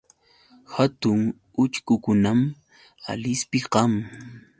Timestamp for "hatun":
0.75-1.19